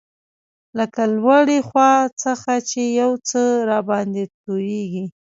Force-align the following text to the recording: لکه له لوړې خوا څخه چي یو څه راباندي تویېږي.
لکه 0.77 0.99
له 1.07 1.15
لوړې 1.17 1.59
خوا 1.67 1.91
څخه 2.23 2.51
چي 2.69 2.83
یو 3.01 3.11
څه 3.29 3.41
راباندي 3.69 4.25
تویېږي. 4.43 5.05